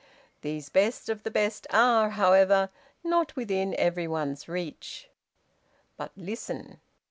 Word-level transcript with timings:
These 0.41 0.69
best 0.69 1.09
of 1.09 1.21
the 1.21 1.29
best 1.29 1.67
are, 1.69 2.09
however, 2.17 2.71
not 3.03 3.35
within 3.35 3.75
every 3.75 4.07
one's 4.07 4.47
reach. 4.49 5.11
But, 5.95 6.11
listen! 6.17 6.79